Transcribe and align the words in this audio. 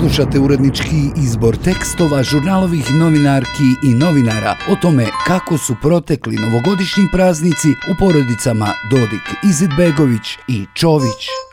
Slušate 0.00 0.38
urednički 0.38 1.10
izbor 1.16 1.56
tekstova 1.56 2.22
žurnalovih 2.22 2.94
novinarki 2.94 3.68
i 3.82 3.94
novinara 3.94 4.56
o 4.72 4.76
tome 4.82 5.06
kako 5.26 5.58
su 5.58 5.76
protekli 5.82 6.36
novogodišnji 6.36 7.04
praznici 7.12 7.68
u 7.90 7.94
porodicama 7.98 8.68
Dodik 8.90 9.26
Izidbegović 9.50 10.38
i 10.48 10.66
Čović. 10.74 11.49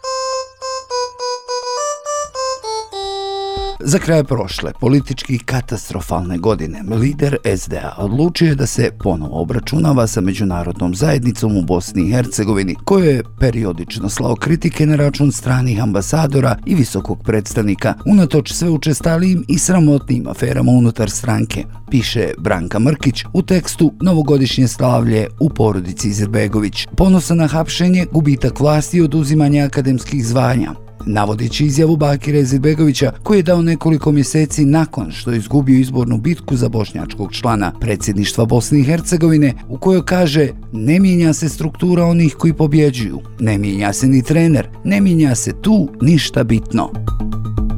Za 3.90 4.00
kraj 4.00 4.24
prošle 4.24 4.72
politički 4.80 5.40
katastrofalne 5.40 6.38
godine, 6.38 6.84
lider 6.96 7.38
SDA 7.58 7.96
odlučio 7.98 8.48
je 8.48 8.56
da 8.56 8.66
se 8.66 8.92
ponovo 9.00 9.42
obračunava 9.42 10.08
sa 10.08 10.22
međunarodnom 10.22 10.96
zajednicom 10.96 11.58
u 11.58 11.62
Bosni 11.62 12.08
i 12.08 12.12
Hercegovini, 12.12 12.76
koje 12.84 13.14
je 13.14 13.24
periodično 13.40 14.10
slao 14.10 14.36
kritike 14.36 14.86
na 14.86 14.96
račun 14.96 15.32
stranih 15.32 15.84
ambasadora 15.84 16.58
i 16.66 16.76
visokog 16.76 17.24
predstavnika, 17.24 17.94
unatoč 18.06 18.54
sve 18.54 18.70
učestalijim 18.70 19.46
i 19.48 19.60
sramotnim 19.60 20.28
aferama 20.28 20.72
unutar 20.72 21.10
stranke, 21.10 21.64
piše 21.90 22.32
Branka 22.38 22.80
Mrkić 22.80 23.24
u 23.34 23.42
tekstu 23.42 23.94
Novogodišnje 24.02 24.68
slavlje 24.68 25.28
u 25.40 25.50
porodici 25.50 26.10
Izrbegović. 26.10 26.88
Ponosa 26.98 27.36
na 27.36 27.48
hapšenje, 27.48 28.06
gubitak 28.12 28.60
vlasti 28.60 28.98
i 28.98 29.02
oduzimanje 29.02 29.62
akademskih 29.62 30.26
zvanja, 30.26 30.87
navodeći 31.06 31.66
izjavu 31.66 31.98
Bakira 31.98 32.40
Izetbegovića 32.40 33.12
koji 33.24 33.40
je 33.40 33.44
dao 33.44 33.62
nekoliko 33.62 34.12
mjeseci 34.12 34.66
nakon 34.66 35.12
što 35.12 35.32
je 35.32 35.38
izgubio 35.38 35.80
izbornu 35.80 36.18
bitku 36.18 36.56
za 36.56 36.70
bošnjačkog 36.70 37.34
člana 37.34 37.72
predsjedništva 37.80 38.46
Bosne 38.46 38.80
i 38.80 38.84
Hercegovine 38.84 39.54
u 39.68 39.78
kojoj 39.78 40.06
kaže 40.06 40.50
ne 40.74 41.00
mijenja 41.00 41.34
se 41.34 41.50
struktura 41.50 42.06
onih 42.06 42.36
koji 42.36 42.54
pobjeđuju, 42.54 43.22
ne 43.40 43.58
mijenja 43.58 43.94
se 43.94 44.08
ni 44.08 44.24
trener, 44.24 44.68
ne 44.84 45.02
mijenja 45.02 45.36
se 45.36 45.62
tu 45.62 45.90
ništa 46.02 46.44
bitno. 46.44 46.92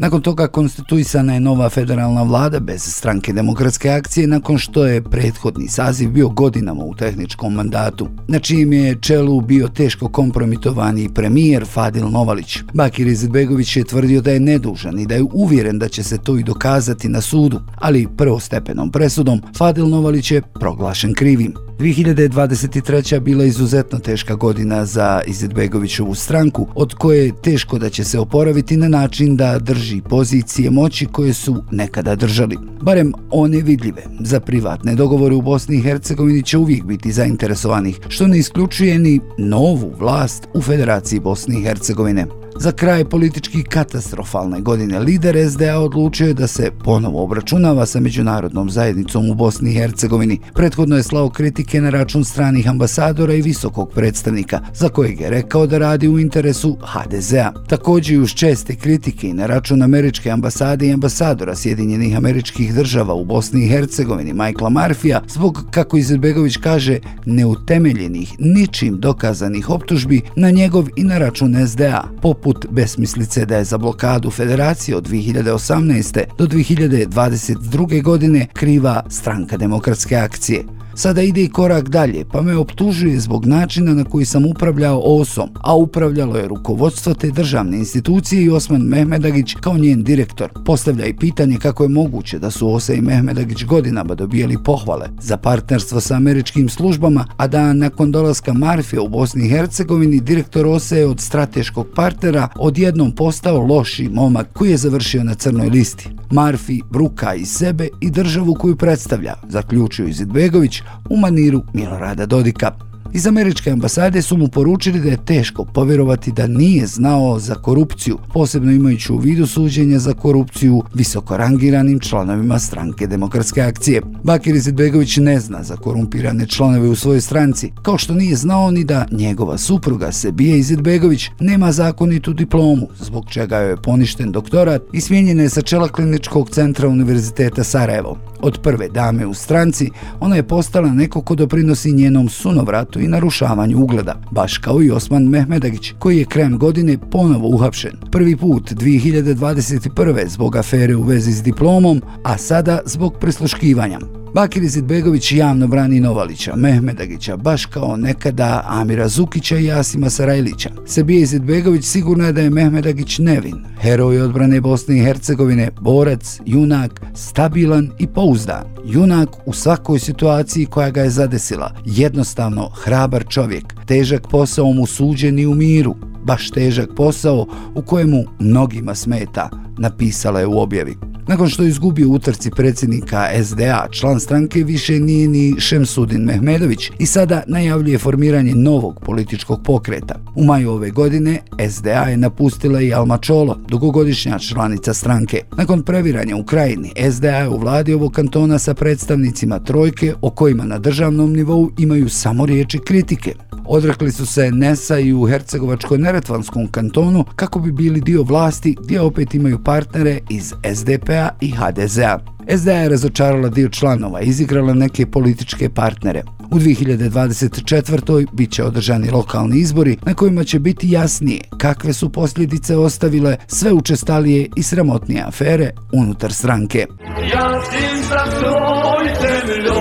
Nakon 0.01 0.21
toga 0.21 0.47
konstituisana 0.47 1.33
je 1.33 1.39
nova 1.39 1.69
federalna 1.69 2.23
vlada 2.23 2.59
bez 2.59 2.83
stranke 2.83 3.33
demokratske 3.33 3.89
akcije 3.89 4.27
nakon 4.27 4.57
što 4.57 4.85
je 4.85 5.01
prethodni 5.01 5.67
saziv 5.67 6.09
bio 6.09 6.29
godinama 6.29 6.83
u 6.83 6.95
tehničkom 6.95 7.53
mandatu, 7.53 8.07
na 8.27 8.39
čijem 8.39 8.73
je 8.73 8.97
čelu 9.01 9.41
bio 9.41 9.67
teško 9.67 10.09
kompromitovani 10.09 11.09
premijer 11.13 11.65
Fadil 11.67 12.09
Novalić. 12.09 12.57
Bakir 12.73 13.07
Izetbegović 13.07 13.77
je 13.77 13.83
tvrdio 13.83 14.21
da 14.21 14.31
je 14.31 14.39
nedužan 14.39 14.99
i 14.99 15.05
da 15.05 15.15
je 15.15 15.25
uvjeren 15.33 15.79
da 15.79 15.87
će 15.87 16.03
se 16.03 16.17
to 16.17 16.37
i 16.37 16.43
dokazati 16.43 17.09
na 17.09 17.21
sudu, 17.21 17.61
ali 17.75 18.07
prvostepenom 18.17 18.91
presudom 18.91 19.41
Fadil 19.57 19.89
Novalić 19.89 20.31
je 20.31 20.41
proglašen 20.41 21.13
krivim. 21.13 21.53
2023. 21.79 23.19
bila 23.19 23.43
izuzetno 23.43 23.99
teška 23.99 24.35
godina 24.35 24.85
za 24.85 25.21
Izetbegovićovu 25.27 26.15
stranku, 26.15 26.67
od 26.75 26.93
koje 26.93 27.25
je 27.25 27.41
teško 27.41 27.79
da 27.79 27.89
će 27.89 28.03
se 28.03 28.19
oporaviti 28.19 28.77
na 28.77 28.87
način 28.87 29.35
da 29.35 29.59
drži 29.59 29.88
pozicije 30.09 30.69
moći 30.69 31.05
koje 31.05 31.33
su 31.33 31.63
nekada 31.71 32.15
držali. 32.15 32.57
Barem 32.81 33.13
one 33.31 33.61
vidljive. 33.61 34.03
Za 34.19 34.39
privatne 34.39 34.95
dogovore 34.95 35.35
u 35.35 35.41
Bosni 35.41 35.77
i 35.77 35.81
Hercegovini 35.81 36.43
će 36.43 36.57
uvijek 36.57 36.83
biti 36.83 37.11
zainteresovanih, 37.11 37.99
što 38.07 38.27
ne 38.27 38.37
isključuje 38.37 38.99
ni 38.99 39.19
novu 39.37 39.93
vlast 39.99 40.47
u 40.53 40.61
Federaciji 40.61 41.19
Bosne 41.19 41.59
i 41.59 41.63
Hercegovine. 41.63 42.38
Za 42.61 42.71
kraj 42.71 43.05
politički 43.05 43.63
katastrofalne 43.63 44.61
godine 44.61 44.99
lider 44.99 45.49
SDA 45.49 45.79
odlučio 45.79 46.27
je 46.27 46.33
da 46.33 46.47
se 46.47 46.71
ponovo 46.83 47.23
obračunava 47.23 47.85
sa 47.85 47.99
međunarodnom 47.99 48.69
zajednicom 48.69 49.29
u 49.29 49.33
Bosni 49.33 49.71
i 49.71 49.73
Hercegovini. 49.73 50.39
Prethodno 50.53 50.97
je 50.97 51.03
slao 51.03 51.29
kritike 51.29 51.81
na 51.81 51.89
račun 51.89 52.23
stranih 52.23 52.69
ambasadora 52.69 53.33
i 53.33 53.41
visokog 53.41 53.91
predstavnika, 53.91 54.59
za 54.73 54.89
kojeg 54.89 55.21
je 55.21 55.29
rekao 55.29 55.67
da 55.67 55.77
radi 55.77 56.07
u 56.07 56.19
interesu 56.19 56.77
HDZ-a. 56.81 57.51
Također 57.67 58.15
i 58.15 58.19
uz 58.19 58.29
česte 58.29 58.75
kritike 58.75 59.27
i 59.27 59.33
na 59.33 59.45
račun 59.45 59.81
američke 59.81 60.29
ambasade 60.29 60.87
i 60.87 60.93
ambasadora 60.93 61.55
Sjedinjenih 61.55 62.17
američkih 62.17 62.73
država 62.73 63.13
u 63.13 63.25
Bosni 63.25 63.65
i 63.65 63.69
Hercegovini, 63.69 64.33
Michaela 64.33 64.69
Marfija, 64.69 65.21
zbog, 65.27 65.65
kako 65.71 65.97
Izetbegović 65.97 66.57
kaže, 66.57 66.99
neutemeljenih, 67.25 68.33
ničim 68.39 68.99
dokazanih 68.99 69.69
optužbi 69.69 70.21
na 70.35 70.49
njegov 70.49 70.87
i 70.95 71.03
na 71.03 71.17
račun 71.17 71.67
SDA, 71.67 72.03
poput 72.21 72.48
poput 72.53 72.65
besmislice 72.71 73.45
da 73.45 73.57
je 73.57 73.63
za 73.63 73.77
blokadu 73.77 74.31
federacije 74.31 74.97
od 74.97 75.07
2018. 75.09 76.23
do 76.37 76.45
2022. 76.45 78.01
godine 78.03 78.47
kriva 78.53 79.03
stranka 79.09 79.57
demokratske 79.57 80.15
akcije 80.15 80.63
sada 80.99 81.21
ide 81.21 81.43
i 81.43 81.49
korak 81.49 81.89
dalje, 81.89 82.25
pa 82.31 82.41
me 82.41 82.57
optužuje 82.57 83.19
zbog 83.19 83.45
načina 83.45 83.93
na 83.93 84.03
koji 84.03 84.25
sam 84.25 84.45
upravljao 84.45 85.01
OSom, 85.05 85.49
a 85.61 85.75
upravljalo 85.75 86.37
je 86.37 86.47
rukovodstvo 86.47 87.13
te 87.13 87.31
državne 87.31 87.77
institucije 87.77 88.43
i 88.43 88.49
Osman 88.49 88.81
Mehmedagić 88.81 89.55
kao 89.61 89.77
njen 89.77 90.03
direktor. 90.03 90.49
Postavlja 90.65 91.05
i 91.05 91.15
pitanje 91.15 91.57
kako 91.57 91.83
je 91.83 91.89
moguće 91.89 92.39
da 92.39 92.51
su 92.51 92.73
Osa 92.73 92.93
i 92.93 93.01
Mehmedagić 93.01 93.63
godinama 93.63 94.15
dobijali 94.15 94.57
pohvale 94.63 95.09
za 95.21 95.37
partnerstvo 95.37 95.99
sa 95.99 96.15
američkim 96.15 96.69
službama, 96.69 97.25
a 97.37 97.47
da 97.47 97.73
nakon 97.73 98.11
dolaska 98.11 98.53
Marfija 98.53 99.01
u 99.01 99.09
Bosni 99.09 99.45
i 99.45 99.49
Hercegovini 99.49 100.19
direktor 100.19 100.67
Ose 100.67 100.97
je 100.97 101.07
od 101.07 101.19
strateškog 101.19 101.87
partnera 101.95 102.47
odjednom 102.55 103.11
postao 103.11 103.61
loši 103.61 104.09
momak 104.09 104.53
koji 104.53 104.71
je 104.71 104.77
završio 104.77 105.23
na 105.23 105.33
crnoj 105.33 105.69
listi. 105.69 106.09
Marfi 106.31 106.81
bruka 106.89 107.33
i 107.33 107.45
sebe 107.45 107.87
i 108.01 108.09
državu 108.09 108.55
koju 108.55 108.75
predstavlja, 108.75 109.35
zaključio 109.49 110.07
Izidbegović 110.07 110.81
u 111.09 111.17
maniru 111.17 111.63
Milorada 111.73 112.25
Dodika. 112.25 112.71
Iz 113.13 113.27
američke 113.27 113.71
ambasade 113.71 114.21
su 114.21 114.37
mu 114.37 114.47
poručili 114.47 114.99
da 114.99 115.09
je 115.09 115.25
teško 115.25 115.65
povjerovati 115.65 116.31
da 116.31 116.47
nije 116.47 116.87
znao 116.87 117.39
za 117.39 117.55
korupciju, 117.55 118.17
posebno 118.33 118.71
imajući 118.71 119.11
u 119.13 119.17
vidu 119.17 119.47
suđenja 119.47 119.99
za 119.99 120.13
korupciju 120.13 120.81
visoko 120.93 121.37
rangiranim 121.37 121.99
članovima 121.99 122.59
stranke 122.59 123.07
demokratske 123.07 123.61
akcije. 123.61 124.01
Bakir 124.23 124.55
Izetbegović 124.55 125.17
ne 125.17 125.39
zna 125.39 125.63
za 125.63 125.75
korumpirane 125.75 126.47
članove 126.47 126.89
u 126.89 126.95
svojoj 126.95 127.21
stranci, 127.21 127.71
kao 127.81 127.97
što 127.97 128.13
nije 128.13 128.35
znao 128.35 128.71
ni 128.71 128.83
da 128.83 129.05
njegova 129.11 129.57
supruga 129.57 130.11
Sebija 130.11 130.55
Izetbegović 130.55 131.29
nema 131.39 131.71
zakonitu 131.71 132.33
diplomu, 132.33 132.87
zbog 132.99 133.25
čega 133.29 133.57
joj 133.57 133.69
je 133.69 133.81
poništen 133.81 134.31
doktorat 134.31 134.81
i 134.93 135.01
smijenjena 135.01 135.43
je 135.43 135.49
sa 135.49 135.61
čela 135.61 135.87
kliničkog 135.87 136.49
centra 136.49 136.87
Univerziteta 136.87 137.63
Sarajevo. 137.63 138.28
Od 138.41 138.59
prve 138.63 138.89
dame 138.89 139.25
u 139.25 139.33
stranci, 139.33 139.89
ona 140.19 140.35
je 140.35 140.47
postala 140.47 140.89
neko 140.89 141.21
ko 141.21 141.35
doprinosi 141.35 141.91
njenom 141.91 142.29
sunovratu 142.29 142.99
i 142.99 143.07
narušavanju 143.07 143.77
ugleda, 143.77 144.15
baš 144.31 144.57
kao 144.57 144.83
i 144.83 144.91
Osman 144.91 145.23
Mehmedagić, 145.23 145.93
koji 145.99 146.17
je 146.17 146.25
krajem 146.25 146.57
godine 146.57 146.97
ponovo 147.11 147.47
uhapšen. 147.47 147.97
Prvi 148.11 148.37
put 148.37 148.71
2021. 148.71 150.27
zbog 150.27 150.55
afere 150.55 150.95
u 150.95 151.03
vezi 151.03 151.31
s 151.31 151.43
diplomom, 151.43 152.01
a 152.23 152.37
sada 152.37 152.79
zbog 152.85 153.13
prisluškivanja. 153.19 153.99
Bakir 154.33 154.63
Izetbegović 154.63 155.31
javno 155.31 155.67
brani 155.67 155.99
Novalića, 155.99 156.55
Mehmedagića, 156.55 157.37
baš 157.37 157.65
kao 157.65 157.97
nekada 157.97 158.63
Amira 158.67 159.07
Zukića 159.07 159.57
i 159.57 159.71
Asima 159.71 160.09
Sarajlića. 160.09 160.69
Sebije 160.85 161.21
Izetbegović 161.21 161.85
sigurno 161.85 162.25
je 162.25 162.33
da 162.33 162.41
je 162.41 162.49
Mehmedagić 162.49 163.19
nevin, 163.19 163.55
heroj 163.81 164.21
odbrane 164.21 164.61
Bosne 164.61 164.97
i 164.97 165.03
Hercegovine, 165.03 165.71
borac, 165.81 166.39
junak, 166.45 167.01
stabilan 167.15 167.89
i 167.99 168.07
pouzdan. 168.07 168.63
Junak 168.85 169.29
u 169.45 169.53
svakoj 169.53 169.99
situaciji 169.99 170.65
koja 170.65 170.89
ga 170.89 171.01
je 171.01 171.09
zadesila, 171.09 171.75
jednostavno 171.85 172.69
hrabar 172.69 173.25
čovjek, 173.29 173.63
težak 173.85 174.27
posao 174.27 174.73
mu 174.73 174.85
suđen 174.85 175.39
i 175.39 175.45
u 175.45 175.55
miru, 175.55 175.95
baš 176.23 176.49
težak 176.49 176.89
posao 176.95 177.47
u 177.75 177.81
kojemu 177.81 178.23
mnogima 178.39 178.95
smeta, 178.95 179.49
napisala 179.77 180.39
je 180.39 180.47
u 180.47 180.59
objavi. 180.59 181.08
Nakon 181.29 181.49
što 181.49 181.63
je 181.63 181.69
izgubio 181.69 182.09
utrci 182.09 182.51
predsjednika 182.51 183.29
SDA, 183.43 183.87
član 183.91 184.19
stranke 184.19 184.63
više 184.63 184.99
nije 184.99 185.27
ni 185.27 185.55
Šemsudin 185.59 186.21
Mehmedović 186.21 186.91
i 186.99 187.05
sada 187.05 187.43
najavljuje 187.47 187.97
formiranje 187.97 188.55
novog 188.55 188.99
političkog 189.05 189.63
pokreta. 189.63 190.15
U 190.35 190.43
maju 190.43 190.71
ove 190.71 190.89
godine 190.89 191.41
SDA 191.69 192.03
je 192.09 192.17
napustila 192.17 192.81
i 192.81 192.93
Alma 192.93 193.17
Čolo, 193.17 193.57
dugogodišnja 193.67 194.39
članica 194.39 194.93
stranke. 194.93 195.41
Nakon 195.57 195.83
previranja 195.83 196.35
u 196.35 196.43
krajini, 196.43 196.91
SDA 197.11 197.37
je 197.37 197.49
u 197.49 197.57
vladi 197.57 197.93
ovog 197.93 198.11
kantona 198.11 198.59
sa 198.59 198.73
predstavnicima 198.73 199.59
trojke 199.59 200.13
o 200.21 200.29
kojima 200.29 200.63
na 200.63 200.77
državnom 200.79 201.33
nivou 201.33 201.71
imaju 201.77 202.09
samo 202.09 202.45
riječi 202.45 202.79
kritike. 202.79 203.35
Odrekli 203.65 204.11
su 204.11 204.25
se 204.25 204.51
Nesa 204.51 204.99
i 204.99 205.13
u 205.13 205.27
Hercegovačko-Neretvanskom 205.27 206.71
kantonu 206.71 207.25
kako 207.35 207.59
bi 207.59 207.71
bili 207.71 208.01
dio 208.01 208.23
vlasti 208.23 208.75
gdje 208.83 209.01
opet 209.01 209.35
imaju 209.35 209.63
partnere 209.63 210.19
iz 210.29 210.53
SDP-a 210.75 211.18
i 211.41 211.51
HDZ-a. 211.51 212.19
SDA 212.57 212.71
je 212.71 212.89
razočarala 212.89 213.49
dio 213.49 213.69
članova 213.69 214.21
i 214.21 214.27
izigrala 214.27 214.73
neke 214.73 215.05
političke 215.05 215.69
partnere. 215.69 216.23
U 216.51 216.59
2024. 216.59 218.27
bit 218.33 218.51
će 218.51 218.63
održani 218.63 219.09
lokalni 219.09 219.57
izbori 219.57 219.97
na 220.05 220.13
kojima 220.13 220.43
će 220.43 220.59
biti 220.59 220.91
jasnije 220.91 221.41
kakve 221.57 221.93
su 221.93 222.09
posljedice 222.09 222.77
ostavile 222.77 223.37
sve 223.47 223.73
učestalije 223.73 224.49
i 224.55 224.63
sramotnije 224.63 225.23
afere 225.27 225.71
unutar 225.93 226.33
stranke. 226.33 226.85
Ja 227.33 227.61
sam 228.09 228.29
tvoj 228.39 229.05
zemljo, 229.21 229.73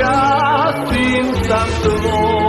ja 0.00 0.74
sam 0.86 1.72
tvoj. 1.82 2.44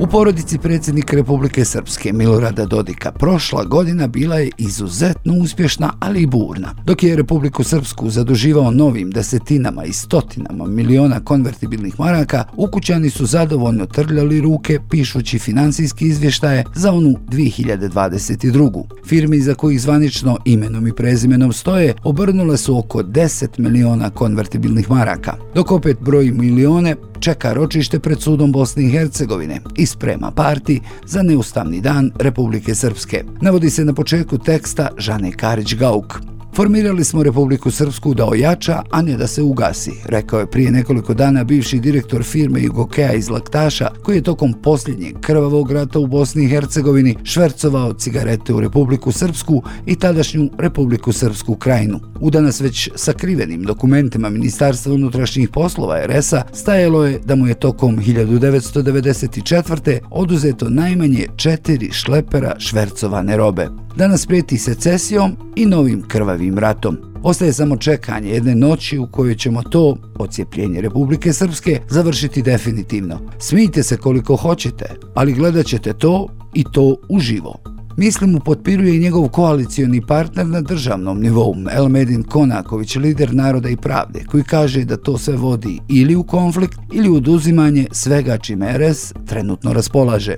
U 0.00 0.06
porodici 0.06 0.58
predsjednika 0.58 1.16
Republike 1.16 1.64
Srpske 1.64 2.12
Milorada 2.12 2.66
Dodika 2.66 3.12
prošla 3.12 3.64
godina 3.64 4.06
bila 4.06 4.36
je 4.36 4.50
izuzetno 4.58 5.34
uspješna, 5.34 5.92
ali 6.00 6.22
i 6.22 6.26
burna. 6.26 6.74
Dok 6.84 7.02
je 7.02 7.16
Republiku 7.16 7.64
Srpsku 7.64 8.10
zaduživao 8.10 8.70
novim 8.70 9.10
desetinama 9.10 9.84
i 9.84 9.92
stotinama 9.92 10.66
miliona 10.66 11.20
konvertibilnih 11.20 12.00
maraka, 12.00 12.44
ukućani 12.56 13.10
su 13.10 13.26
zadovoljno 13.26 13.86
trljali 13.86 14.40
ruke 14.40 14.78
pišući 14.90 15.38
financijski 15.38 16.06
izvještaje 16.06 16.64
za 16.74 16.92
onu 16.92 17.14
2022. 17.28 18.84
Firmi 19.06 19.40
za 19.40 19.54
kojih 19.54 19.80
zvanično 19.80 20.38
imenom 20.44 20.86
i 20.86 20.92
prezimenom 20.92 21.52
stoje 21.52 21.94
obrnule 22.04 22.56
su 22.56 22.78
oko 22.78 23.02
10 23.02 23.58
miliona 23.58 24.10
konvertibilnih 24.10 24.90
maraka, 24.90 25.34
dok 25.54 25.72
opet 25.72 25.96
broji 26.00 26.32
milione 26.32 26.96
čeka 27.20 27.52
ročište 27.52 27.98
pred 28.00 28.20
sudom 28.20 28.52
Bosne 28.52 28.84
i 28.84 28.90
Hercegovine 28.90 29.60
i 29.76 29.86
sprema 29.90 30.30
parti 30.30 30.80
za 31.06 31.22
neustavni 31.22 31.80
dan 31.80 32.10
Republike 32.18 32.74
Srpske. 32.74 33.24
Navodi 33.40 33.70
se 33.70 33.84
na 33.84 33.92
početku 33.92 34.38
teksta 34.38 34.88
Žane 34.98 35.30
Karić-Gauk. 35.30 36.39
Formirali 36.54 37.04
smo 37.04 37.22
Republiku 37.22 37.70
Srpsku 37.70 38.14
da 38.14 38.26
ojača, 38.26 38.82
a 38.90 39.02
ne 39.02 39.16
da 39.16 39.26
se 39.26 39.42
ugasi, 39.42 39.90
rekao 40.04 40.40
je 40.40 40.46
prije 40.46 40.70
nekoliko 40.70 41.14
dana 41.14 41.44
bivši 41.44 41.80
direktor 41.80 42.22
firme 42.22 42.62
Jugokea 42.62 43.12
iz 43.12 43.30
Laktaša, 43.30 43.90
koji 44.02 44.16
je 44.16 44.22
tokom 44.22 44.52
posljednjeg 44.52 45.20
krvavog 45.20 45.70
rata 45.70 45.98
u 45.98 46.06
Bosni 46.06 46.44
i 46.44 46.48
Hercegovini 46.48 47.16
švercovao 47.24 47.92
cigarete 47.92 48.54
u 48.54 48.60
Republiku 48.60 49.12
Srpsku 49.12 49.62
i 49.86 49.96
tadašnju 49.96 50.50
Republiku 50.58 51.12
Srpsku 51.12 51.54
krajinu. 51.54 52.00
U 52.20 52.30
danas 52.30 52.60
već 52.60 52.90
sakrivenim 52.94 53.62
dokumentima 53.62 54.30
Ministarstva 54.30 54.94
unutrašnjih 54.94 55.48
poslova 55.48 56.06
RS-a 56.06 56.42
stajalo 56.52 57.04
je 57.04 57.18
da 57.18 57.34
mu 57.34 57.46
je 57.46 57.54
tokom 57.54 57.96
1994. 57.96 59.98
oduzeto 60.10 60.68
najmanje 60.68 61.26
četiri 61.36 61.92
šlepera 61.92 62.54
švercovane 62.58 63.36
robe. 63.36 63.68
Danas 63.96 64.26
prijeti 64.26 64.58
secesijom 64.58 65.36
i 65.56 65.66
novim 65.66 66.02
krvavim 66.08 66.58
ratom. 66.58 66.96
Ostaje 67.22 67.52
samo 67.52 67.76
čekanje 67.76 68.30
jedne 68.30 68.54
noći 68.54 68.98
u 68.98 69.06
kojoj 69.06 69.34
ćemo 69.34 69.62
to, 69.62 69.96
ocijepljenje 70.18 70.80
Republike 70.80 71.32
Srpske, 71.32 71.80
završiti 71.88 72.42
definitivno. 72.42 73.20
Smijte 73.38 73.82
se 73.82 73.96
koliko 73.96 74.36
hoćete, 74.36 74.84
ali 75.14 75.32
gledat 75.32 75.66
ćete 75.66 75.92
to 75.92 76.28
i 76.54 76.64
to 76.72 76.96
uživo. 77.08 77.54
Mislim 77.96 78.30
mu 78.30 78.40
potpiruje 78.40 78.96
i 78.96 79.00
njegov 79.00 79.28
koalicioni 79.28 80.06
partner 80.06 80.46
na 80.46 80.60
državnom 80.60 81.20
nivou, 81.20 81.54
Elmedin 81.72 82.22
Konaković, 82.22 82.96
lider 82.96 83.34
naroda 83.34 83.68
i 83.68 83.76
pravde, 83.76 84.24
koji 84.30 84.42
kaže 84.42 84.84
da 84.84 84.96
to 84.96 85.18
sve 85.18 85.36
vodi 85.36 85.80
ili 85.88 86.16
u 86.16 86.22
konflikt 86.22 86.78
ili 86.92 87.08
u 87.10 87.14
oduzimanje 87.14 87.86
svega 87.92 88.38
čime 88.38 88.78
RS 88.78 89.12
trenutno 89.26 89.72
raspolaže. 89.72 90.36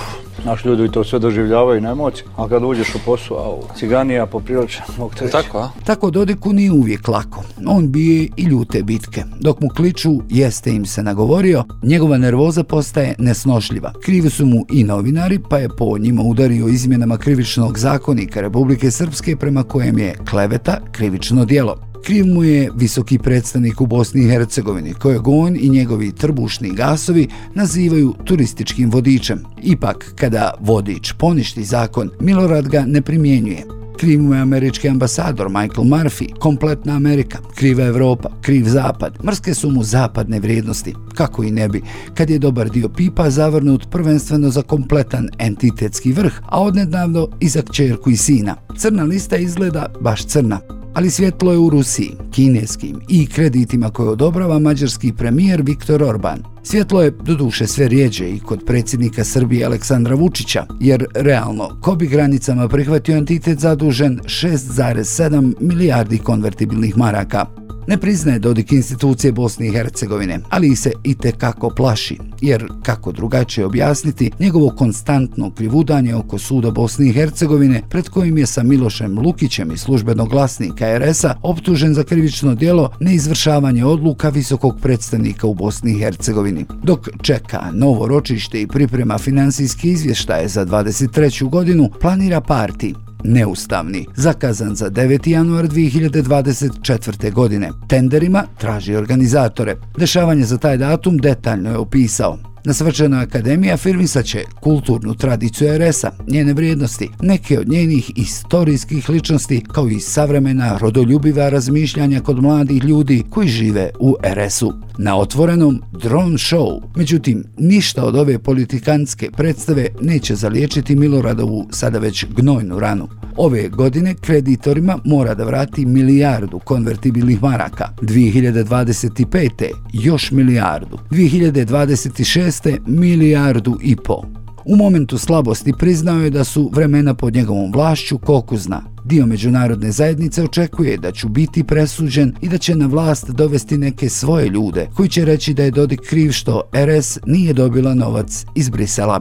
naši 0.45 0.69
ljudi 0.69 0.93
to 0.93 1.05
sve 1.05 1.19
doživljavaju 1.19 1.81
na 1.81 1.91
emocije. 1.91 2.25
A 2.37 2.49
kad 2.49 2.65
uđeš 2.65 2.95
u 2.95 2.99
posao, 3.05 3.61
a 3.71 3.75
ciganija 3.75 4.27
poprilično, 4.27 4.85
mogu 4.99 5.15
ti 5.15 5.21
reći. 5.21 5.33
Tako, 5.33 5.59
a? 5.59 5.71
Tako 5.85 6.11
Dodiku 6.11 6.53
nije 6.53 6.73
uvijek 6.73 7.09
lako. 7.09 7.43
On 7.67 7.89
bije 7.89 8.29
i 8.37 8.43
ljute 8.43 8.83
bitke. 8.83 9.25
Dok 9.41 9.61
mu 9.61 9.69
kliču, 9.69 10.11
jeste 10.29 10.71
im 10.71 10.87
se 10.87 11.03
nagovorio, 11.03 11.65
njegova 11.83 12.19
nervoza 12.19 12.65
postaje 12.65 13.15
nesnošljiva. 13.19 13.93
Krivi 14.03 14.31
su 14.31 14.47
mu 14.47 14.65
i 14.73 14.85
novinari, 14.85 15.39
pa 15.51 15.59
je 15.59 15.69
po 15.69 15.99
njima 15.99 16.23
udario 16.23 16.69
izmjenama 16.69 17.17
krivičnog 17.17 17.79
zakonika 17.79 18.41
Republike 18.41 18.91
Srpske 18.91 19.37
prema 19.37 19.63
kojem 19.63 19.99
je 19.99 20.15
kleveta 20.31 20.79
krivično 20.93 21.45
dijelo. 21.45 21.90
Kriv 22.05 22.27
mu 22.27 22.45
je 22.45 22.71
visoki 22.77 23.19
predstavnik 23.19 23.81
u 23.81 23.87
Bosni 23.87 24.25
i 24.25 24.29
Hercegovini, 24.29 24.95
kojeg 24.95 25.29
on 25.29 25.57
i 25.57 25.69
njegovi 25.69 26.13
trbušni 26.13 26.71
gasovi 26.71 27.29
nazivaju 27.55 28.15
turističkim 28.25 28.91
vodičem. 28.91 29.43
Ipak, 29.63 30.13
kada 30.17 30.55
vodič 30.61 31.13
poništi 31.19 31.65
zakon, 31.65 32.11
Milorad 32.21 32.69
ga 32.69 32.85
ne 32.87 33.03
primjenjuje. 33.03 33.65
Kriv 33.99 34.23
mu 34.23 34.35
je 34.35 34.41
američki 34.41 34.89
ambasador 34.89 35.49
Michael 35.49 35.85
Murphy, 35.85 36.39
kompletna 36.39 36.97
Amerika, 36.97 37.39
kriva 37.55 37.85
Evropa, 37.85 38.31
kriv 38.43 38.65
Zapad. 38.69 39.19
Mrske 39.25 39.55
su 39.55 39.71
mu 39.71 39.83
zapadne 39.83 40.41
vrijednosti, 40.41 40.95
kako 41.15 41.43
i 41.45 41.51
ne 41.51 41.69
bi, 41.69 41.83
kad 42.15 42.31
je 42.31 42.39
dobar 42.39 42.71
dio 42.71 42.89
pipa 42.89 43.31
zavrnut 43.31 43.91
prvenstveno 43.91 44.51
za 44.51 44.63
kompletan 44.63 45.29
entitetski 45.39 46.13
vrh, 46.13 46.33
a 46.47 46.63
odnedavno 46.63 47.29
i 47.41 47.49
za 47.49 47.63
kćerku 47.63 48.11
i 48.11 48.17
sina. 48.17 48.57
Crna 48.77 49.05
lista 49.05 49.37
izgleda 49.37 49.87
baš 50.01 50.27
crna, 50.27 50.61
ali 50.95 51.11
svjetlo 51.11 51.53
je 51.53 51.59
u 51.59 51.71
Rusiji, 51.71 52.11
kineskim 52.31 53.01
i 53.09 53.27
kreditima 53.27 53.91
koje 53.91 54.09
odobrava 54.09 54.59
mađarski 54.59 55.13
premijer 55.13 55.63
Viktor 55.63 56.03
Orban. 56.03 56.43
Svjetlo 56.63 57.03
je 57.03 57.11
do 57.11 57.35
duše 57.35 57.67
sve 57.67 57.89
rijeđe 57.89 58.31
i 58.31 58.41
kod 58.41 58.65
predsjednika 58.67 59.25
Srbije 59.25 59.67
Aleksandra 59.67 60.15
Vučića, 60.15 60.67
jer 60.81 61.07
realno, 61.15 61.69
ko 61.81 61.95
bi 61.95 62.07
granicama 62.07 62.69
prihvatio 62.69 63.17
entitet 63.17 63.59
zadužen 63.59 64.21
6,7 64.25 65.55
milijardi 65.61 66.19
konvertibilnih 66.19 66.97
maraka, 66.97 67.47
ne 67.91 67.99
priznaje 67.99 68.39
Dodik 68.39 68.73
institucije 68.73 69.33
Bosne 69.33 69.67
i 69.67 69.73
Hercegovine, 69.73 70.41
ali 70.49 70.69
i 70.69 70.77
se 70.77 70.93
i 71.05 71.15
kako 71.39 71.71
plaši, 71.71 72.19
jer 72.41 72.67
kako 72.83 73.13
drugačije 73.13 73.67
objasniti 73.67 74.31
njegovo 74.39 74.71
konstantno 74.71 75.51
krivudanje 75.51 76.15
oko 76.15 76.39
suda 76.39 76.71
Bosne 76.71 77.09
i 77.09 77.13
Hercegovine, 77.13 77.83
pred 77.91 78.09
kojim 78.09 78.39
je 78.39 78.47
sa 78.47 78.63
Milošem 78.63 79.19
Lukićem 79.19 79.73
i 79.73 79.77
službenog 79.77 80.29
glasnika 80.29 80.99
RS-a 80.99 81.35
optužen 81.43 81.95
za 81.95 82.05
krivično 82.05 82.55
dijelo 82.55 82.91
neizvršavanje 83.01 83.85
odluka 83.85 84.29
visokog 84.29 84.79
predstavnika 84.83 85.47
u 85.47 85.55
Bosni 85.55 85.93
i 85.93 85.99
Hercegovini. 85.99 86.50
Dok 86.83 87.09
čeka 87.23 87.71
novo 87.73 88.09
ročište 88.09 88.63
i 88.63 88.67
priprema 88.67 89.19
finansijski 89.19 89.91
izvještaje 89.91 90.49
za 90.49 90.67
23. 90.67 91.49
godinu, 91.49 91.91
planira 92.01 92.41
parti 92.41 92.95
neustavni, 93.25 94.07
zakazan 94.17 94.75
za 94.75 94.91
9. 94.91 95.29
januar 95.29 95.69
2024. 95.69 97.33
godine. 97.33 97.71
Tenderima 97.89 98.45
traži 98.59 98.97
organizatore. 98.97 99.77
Dešavanje 99.99 100.45
za 100.45 100.59
taj 100.59 100.77
datum 100.77 101.19
detaljno 101.19 101.71
je 101.71 101.77
opisao. 101.77 102.39
Na 102.65 102.73
Svečana 102.73 103.21
akademija 103.21 103.77
firmisat 103.77 104.25
će 104.25 104.45
kulturnu 104.61 105.15
tradiciju 105.15 105.69
RS-a, 105.79 106.11
njene 106.29 106.55
vrijednosti, 106.55 107.09
neke 107.23 107.59
od 107.59 107.69
njenih 107.69 108.11
istorijskih 108.17 109.11
ličnosti, 109.11 109.65
kao 109.73 109.89
i 109.89 110.01
savremena 110.01 110.79
rodoljubiva 110.79 111.49
razmišljanja 111.49 112.21
kod 112.21 112.43
mladih 112.43 112.85
ljudi 112.85 113.23
koji 113.31 113.49
žive 113.49 113.91
u 114.01 114.17
RS-u. 114.35 114.73
Na 114.99 115.19
otvorenom 115.19 115.83
drone 115.93 116.39
show, 116.39 116.81
međutim, 116.97 117.45
ništa 117.59 118.05
od 118.05 118.17
ove 118.17 118.39
politikanske 118.39 119.31
predstave 119.31 119.87
neće 120.01 120.35
zaliječiti 120.35 120.97
Miloradovu 120.97 121.69
sada 121.71 121.99
već 121.99 122.27
gnojnu 122.37 122.79
ranu. 122.79 123.09
Ove 123.37 123.69
godine 123.69 124.15
kreditorima 124.15 124.99
mora 125.05 125.35
da 125.35 125.45
vrati 125.45 125.87
milijardu 125.87 126.59
konvertibilnih 126.59 127.43
maraka, 127.43 127.89
2025. 128.03 129.51
još 129.93 130.31
milijardu, 130.31 130.99
2026 131.11 132.50
milijardu 132.87 133.79
i 133.83 133.97
po. 133.97 134.23
U 134.65 134.77
momentu 134.77 135.19
slabosti 135.19 135.73
priznao 135.79 136.21
je 136.21 136.31
da 136.31 136.45
su 136.45 136.71
vremena 136.73 137.15
pod 137.15 137.35
njegovom 137.35 137.73
vlašću 137.73 138.19
kokuzna. 138.19 138.83
Dio 139.05 139.27
međunarodne 139.27 139.91
zajednice 139.91 140.43
očekuje 140.43 140.97
da 140.97 141.13
ću 141.13 141.29
biti 141.29 141.65
presuđen 141.65 142.35
i 142.41 142.49
da 142.49 142.59
će 142.59 142.75
na 142.75 142.87
vlast 142.87 143.31
dovesti 143.31 143.79
neke 143.79 144.09
svoje 144.09 144.49
ljude 144.49 144.87
koji 144.97 145.09
će 145.09 145.25
reći 145.25 145.55
da 145.55 145.63
je 145.63 145.71
Dodik 145.71 146.01
kriv 146.01 146.33
što 146.33 146.63
RS 146.75 147.19
nije 147.27 147.53
dobila 147.53 147.95
novac 147.95 148.45
iz 148.55 148.69
Brisela. 148.69 149.21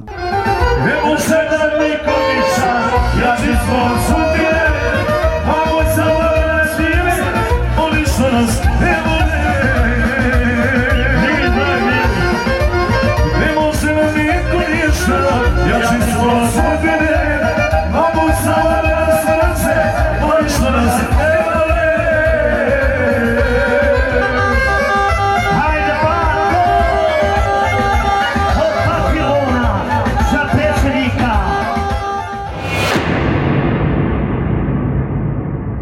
Ne 0.85 1.09
može 1.09 1.39
da 1.51 1.79
niko 1.79 2.11
niša, 2.29 2.69
ja 3.21 4.28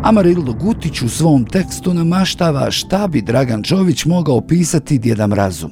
Amarildo 0.08 0.54
Gutić 0.54 1.02
u 1.02 1.10
svom 1.10 1.46
tekstu 1.46 1.94
namaštava 1.94 2.72
šta 2.72 3.08
bi 3.08 3.22
Dragan 3.22 3.64
Čović 3.64 4.06
mogao 4.06 4.42
pisati 4.42 5.00
Djeda 5.00 5.28
Mrazu. 5.28 5.68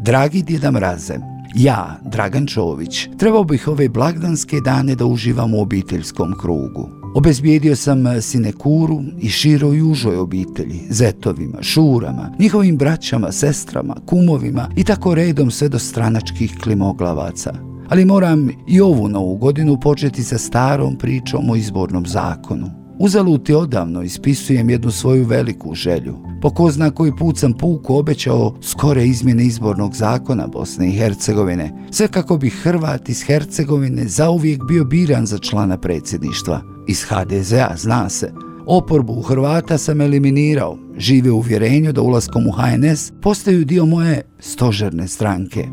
Dragi 0.00 0.42
Djeda 0.42 0.70
Mraze, 0.70 1.14
ja, 1.54 2.00
Dragan 2.04 2.46
Čović, 2.46 3.08
trebao 3.18 3.44
bih 3.44 3.68
ove 3.68 3.88
blagdanske 3.88 4.56
dane 4.64 4.94
da 4.94 5.06
uživam 5.06 5.54
u 5.54 5.62
obiteljskom 5.62 6.34
krugu. 6.40 6.88
Obezbijedio 7.14 7.76
sam 7.76 8.22
sinekuru 8.22 9.00
i 9.20 9.28
široj 9.28 9.82
užoj 9.82 10.16
obitelji, 10.16 10.80
zetovima, 10.90 11.62
šurama, 11.62 12.30
njihovim 12.38 12.76
braćama, 12.76 13.32
sestrama, 13.32 13.96
kumovima 14.06 14.68
i 14.76 14.84
tako 14.84 15.14
redom 15.14 15.50
sve 15.50 15.68
do 15.68 15.78
stranačkih 15.78 16.58
klimoglavaca. 16.62 17.54
Ali 17.88 18.04
moram 18.04 18.48
i 18.68 18.80
ovu 18.80 19.08
novu 19.08 19.36
godinu 19.36 19.80
početi 19.80 20.24
sa 20.24 20.38
starom 20.38 20.96
pričom 20.96 21.50
o 21.50 21.56
izbornom 21.56 22.06
zakonu. 22.06 22.79
Uzaluti 23.02 23.54
odavno 23.54 24.02
ispisujem 24.02 24.70
jednu 24.70 24.90
svoju 24.90 25.24
veliku 25.24 25.74
želju. 25.74 26.16
Po 26.42 26.50
ko 26.50 26.70
zna 26.70 26.90
koji 26.90 27.12
put 27.16 27.38
sam 27.38 27.52
puku 27.52 27.96
obećao 27.96 28.54
skore 28.60 29.06
izmjene 29.06 29.44
izbornog 29.44 29.94
zakona 29.94 30.46
Bosne 30.46 30.88
i 30.88 30.92
Hercegovine, 30.92 31.86
sve 31.90 32.08
kako 32.08 32.36
bi 32.36 32.50
Hrvat 32.50 33.08
iz 33.08 33.22
Hercegovine 33.22 34.08
zauvijek 34.08 34.64
bio 34.64 34.84
biran 34.84 35.26
za 35.26 35.38
člana 35.38 35.78
predsjedništva. 35.78 36.60
Iz 36.88 37.02
HDZ-a, 37.02 37.76
zna 37.76 38.08
se, 38.08 38.32
oporbu 38.66 39.12
u 39.12 39.22
Hrvata 39.22 39.78
sam 39.78 40.00
eliminirao, 40.00 40.78
žive 40.98 41.30
u 41.30 41.36
uvjerenju 41.36 41.92
da 41.92 42.02
ulaskom 42.02 42.46
u 42.46 42.50
HNS 42.50 43.12
postaju 43.22 43.64
dio 43.64 43.86
moje 43.86 44.22
stožerne 44.38 45.08
stranke. 45.08 45.66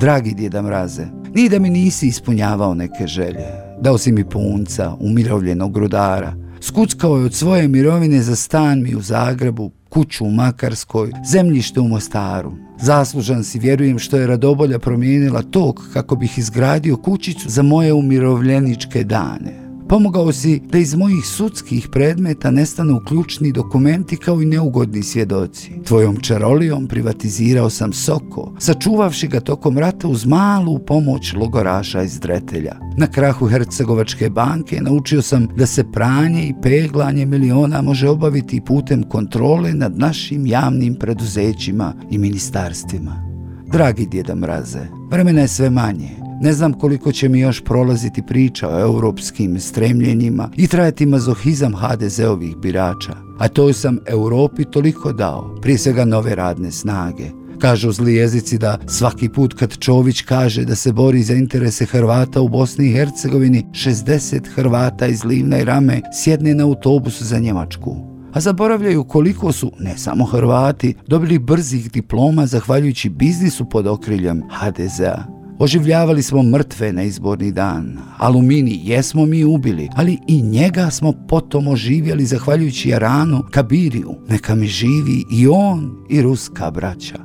Dragi 0.00 0.34
djeda 0.34 0.62
Mraze, 0.62 1.06
ni 1.34 1.48
da 1.48 1.58
mi 1.58 1.70
nisi 1.70 2.06
ispunjavao 2.06 2.74
neke 2.74 3.06
želje, 3.06 3.68
Dao 3.80 3.98
si 3.98 4.12
mi 4.12 4.24
punca, 4.24 4.94
umirovljenog 5.00 5.76
rudara. 5.76 6.32
Skuckao 6.60 7.16
je 7.16 7.24
od 7.24 7.34
svoje 7.34 7.68
mirovine 7.68 8.22
za 8.22 8.36
stan 8.36 8.82
mi 8.82 8.94
u 8.94 9.00
Zagrebu, 9.00 9.70
kuću 9.88 10.24
u 10.24 10.30
Makarskoj, 10.30 11.10
zemljište 11.32 11.80
u 11.80 11.88
Mostaru. 11.88 12.52
Zaslužan 12.80 13.44
si, 13.44 13.58
vjerujem, 13.58 13.98
što 13.98 14.16
je 14.16 14.26
Radobolja 14.26 14.78
promijenila 14.78 15.42
tok 15.42 15.80
kako 15.92 16.16
bih 16.16 16.38
izgradio 16.38 16.96
kućicu 16.96 17.48
za 17.48 17.62
moje 17.62 17.92
umirovljeničke 17.92 19.04
dane. 19.04 19.67
Pomogao 19.88 20.32
si 20.32 20.60
da 20.72 20.78
iz 20.78 20.94
mojih 20.94 21.26
sudskih 21.26 21.88
predmeta 21.92 22.50
nestanu 22.50 23.00
ključni 23.08 23.52
dokumenti 23.52 24.16
kao 24.16 24.42
i 24.42 24.46
neugodni 24.46 25.02
svjedoci. 25.02 25.70
Tvojom 25.84 26.16
čarolijom 26.20 26.88
privatizirao 26.88 27.70
sam 27.70 27.92
Soko, 27.92 28.52
sačuvavši 28.58 29.28
ga 29.28 29.40
tokom 29.40 29.78
rata 29.78 30.08
uz 30.08 30.26
malu 30.26 30.78
pomoć 30.78 31.32
logoraša 31.32 32.02
iz 32.02 32.20
Dretelja. 32.20 32.76
Na 32.96 33.06
krahu 33.06 33.46
Hercegovačke 33.46 34.30
banke 34.30 34.80
naučio 34.80 35.22
sam 35.22 35.48
da 35.56 35.66
se 35.66 35.84
pranje 35.92 36.42
i 36.42 36.54
peglanje 36.62 37.26
miliona 37.26 37.82
može 37.82 38.08
obaviti 38.08 38.60
putem 38.60 39.02
kontrole 39.02 39.74
nad 39.74 39.98
našim 39.98 40.46
javnim 40.46 40.94
preduzećima 40.94 41.94
i 42.10 42.18
ministarstvima. 42.18 43.28
Dragi 43.72 44.06
djeda 44.06 44.34
Mraze, 44.34 44.86
vremena 45.10 45.40
je 45.40 45.48
sve 45.48 45.70
manje. 45.70 46.27
Ne 46.40 46.52
znam 46.52 46.72
koliko 46.72 47.12
će 47.12 47.28
mi 47.28 47.40
još 47.40 47.64
prolaziti 47.64 48.22
priča 48.22 48.68
o 48.68 48.80
europskim 48.80 49.60
stremljenjima 49.60 50.50
i 50.56 50.66
trajati 50.66 51.06
mazohizam 51.06 51.72
HDZ-ovih 51.74 52.56
birača. 52.56 53.16
A 53.38 53.48
to 53.48 53.72
sam 53.72 53.98
Europi 54.06 54.64
toliko 54.64 55.12
dao, 55.12 55.58
prije 55.62 55.78
svega 55.78 56.04
nove 56.04 56.34
radne 56.34 56.70
snage. 56.70 57.30
Kažu 57.58 57.92
zli 57.92 58.14
jezici 58.14 58.58
da 58.58 58.78
svaki 58.86 59.28
put 59.28 59.54
kad 59.54 59.78
Čović 59.78 60.22
kaže 60.22 60.64
da 60.64 60.74
se 60.74 60.92
bori 60.92 61.22
za 61.22 61.34
interese 61.34 61.84
Hrvata 61.84 62.40
u 62.40 62.48
Bosni 62.48 62.86
i 62.86 62.92
Hercegovini, 62.92 63.66
60 63.72 64.48
Hrvata 64.54 65.06
iz 65.06 65.24
Livna 65.24 65.58
i 65.58 65.64
Rame 65.64 66.00
sjedne 66.12 66.54
na 66.54 66.64
autobus 66.64 67.22
za 67.22 67.38
Njemačku. 67.38 67.96
A 68.32 68.40
zaboravljaju 68.40 69.04
koliko 69.04 69.52
su, 69.52 69.72
ne 69.80 69.98
samo 69.98 70.24
Hrvati, 70.24 70.94
dobili 71.06 71.38
brzih 71.38 71.92
diploma 71.92 72.46
zahvaljujući 72.46 73.08
biznisu 73.08 73.64
pod 73.64 73.86
okriljem 73.86 74.42
HDZ-a. 74.50 75.37
Oživljavali 75.60 76.22
smo 76.22 76.42
mrtve 76.42 76.92
na 76.92 77.02
izborni 77.02 77.52
dan. 77.52 77.98
Alumini 78.18 78.80
jesmo 78.84 79.26
mi 79.26 79.44
ubili, 79.44 79.88
ali 79.94 80.18
i 80.26 80.42
njega 80.42 80.90
smo 80.90 81.12
potom 81.28 81.68
oživjeli 81.68 82.26
zahvaljujući 82.26 82.88
Jaranu, 82.88 83.42
Kabiriju. 83.50 84.14
Neka 84.28 84.54
mi 84.54 84.66
živi 84.66 85.24
i 85.32 85.48
on 85.48 86.06
i 86.10 86.22
ruska 86.22 86.70
braća. 86.70 87.18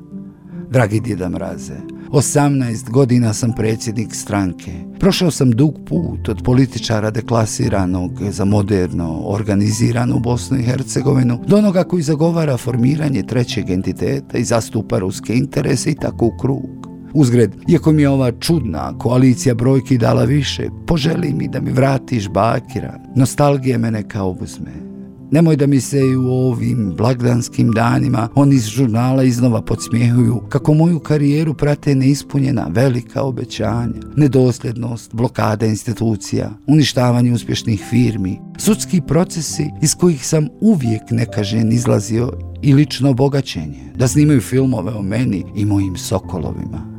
Dragi 0.69 0.99
djeda 0.99 1.29
Mraze, 1.29 1.77
18 2.09 2.89
godina 2.89 3.33
sam 3.33 3.53
predsjednik 3.55 4.15
stranke. 4.15 4.71
Prošao 4.99 5.31
sam 5.31 5.51
dug 5.51 5.79
put 5.85 6.29
od 6.29 6.43
političara 6.43 7.11
deklasiranog 7.11 8.11
za 8.29 8.45
moderno 8.45 9.21
organiziranu 9.25 10.19
Bosnu 10.19 10.59
i 10.59 10.63
Hercegovinu 10.63 11.39
do 11.47 11.57
onoga 11.57 11.83
koji 11.83 12.03
zagovara 12.03 12.57
formiranje 12.57 13.23
trećeg 13.23 13.69
entiteta 13.69 14.37
i 14.37 14.43
zastupa 14.43 14.99
ruske 14.99 15.33
interese 15.33 15.91
i 15.91 15.95
tako 15.95 16.25
u 16.25 16.37
krug. 16.41 16.82
Uzgred, 17.13 17.55
iako 17.67 17.91
mi 17.91 18.01
je 18.01 18.09
ova 18.09 18.31
čudna 18.31 18.97
koalicija 18.97 19.55
brojki 19.55 19.97
dala 19.97 20.23
više, 20.23 20.69
poželi 20.87 21.33
mi 21.33 21.47
da 21.47 21.61
mi 21.61 21.71
vratiš 21.71 22.29
bakira. 22.29 22.99
Nostalgija 23.15 23.77
mene 23.77 24.09
kao 24.09 24.37
uzme. 24.41 24.93
Nemoj 25.33 25.55
da 25.55 25.67
mi 25.67 25.81
se 25.81 25.99
i 25.99 26.15
u 26.15 26.27
ovim 26.27 26.93
blagdanskim 26.97 27.71
danima 27.71 28.29
oni 28.35 28.55
iz 28.55 28.65
žurnala 28.65 29.23
iznova 29.23 29.61
podsmijehuju 29.61 30.41
kako 30.49 30.73
moju 30.73 30.99
karijeru 30.99 31.53
prate 31.53 31.95
neispunjena 31.95 32.67
velika 32.69 33.23
obećanja, 33.23 34.01
nedosljednost, 34.15 35.13
blokada 35.13 35.65
institucija, 35.65 36.51
uništavanje 36.67 37.33
uspješnih 37.33 37.83
firmi, 37.89 38.39
sudski 38.57 39.01
procesi 39.01 39.69
iz 39.81 39.95
kojih 39.95 40.27
sam 40.27 40.47
uvijek 40.61 41.01
nekažen 41.11 41.71
izlazio 41.71 42.31
i 42.61 42.73
lično 42.73 43.13
bogaćenje, 43.13 43.91
da 43.95 44.07
snimaju 44.07 44.41
filmove 44.41 44.91
o 44.91 45.01
meni 45.01 45.43
i 45.55 45.65
mojim 45.65 45.97
sokolovima. 45.97 46.92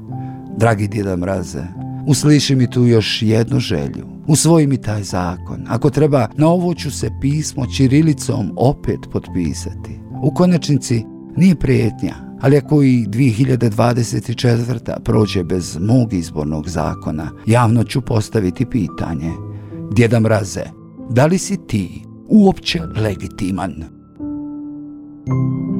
Dragi 0.58 0.88
djeda 0.88 1.16
Mraze, 1.16 1.62
usliši 2.06 2.56
mi 2.56 2.70
tu 2.70 2.86
još 2.86 3.22
jednu 3.22 3.60
želju. 3.60 4.06
Usvoji 4.26 4.66
mi 4.66 4.76
taj 4.76 5.02
zakon. 5.02 5.64
Ako 5.68 5.90
treba, 5.90 6.28
na 6.36 6.48
ovo 6.48 6.74
ću 6.74 6.90
se 6.90 7.10
pismo 7.20 7.66
Čirilicom 7.76 8.52
opet 8.56 8.98
potpisati. 9.12 10.00
U 10.22 10.34
konačnici 10.34 11.04
nije 11.36 11.54
prijetnja, 11.54 12.14
ali 12.40 12.56
ako 12.56 12.82
i 12.82 13.06
2024. 13.06 15.00
prođe 15.04 15.44
bez 15.44 15.78
mog 15.80 16.12
izbornog 16.12 16.68
zakona, 16.68 17.30
javno 17.46 17.84
ću 17.84 18.00
postaviti 18.00 18.66
pitanje. 18.66 19.30
Djeda 19.92 20.20
Mraze, 20.20 20.64
da 21.10 21.26
li 21.26 21.38
si 21.38 21.56
ti 21.66 22.02
uopće 22.28 22.80
legitiman? 22.96 23.84
Thank 25.26 25.68
you. 25.68 25.73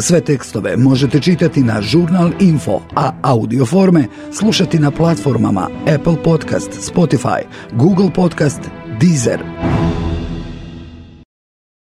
Sve 0.00 0.20
tekstove 0.20 0.76
možete 0.76 1.20
čitati 1.20 1.60
na 1.60 1.82
Žurnal 1.82 2.30
Info, 2.40 2.80
a 2.96 3.12
audio 3.22 3.66
forme 3.66 4.04
slušati 4.32 4.78
na 4.78 4.90
platformama 4.90 5.68
Apple 5.94 6.22
Podcast, 6.24 6.70
Spotify, 6.94 7.42
Google 7.72 8.10
Podcast, 8.14 8.60
Deezer. 9.00 9.40